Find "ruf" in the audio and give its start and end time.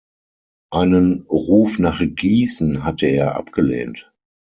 1.29-1.77